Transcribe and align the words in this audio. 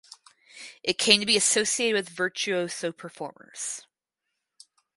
It 0.81 0.97
came 0.97 1.19
to 1.19 1.27
be 1.27 1.37
associated 1.37 1.93
with 1.95 2.09
virtuoso 2.09 2.91
performers. 2.91 3.85